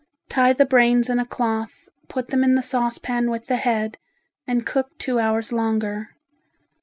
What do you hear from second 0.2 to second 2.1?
Tie the brains in a cloth,